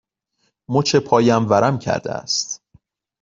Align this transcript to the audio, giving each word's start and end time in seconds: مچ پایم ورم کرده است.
مچ 0.69 0.95
پایم 0.95 1.49
ورم 1.49 1.79
کرده 1.79 2.11
است. 2.11 2.61